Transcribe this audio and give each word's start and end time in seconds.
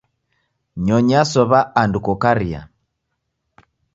Nyonyi 0.85 1.13
yasow'a 1.15 1.59
andu 1.81 1.99
kokaria. 2.05 2.61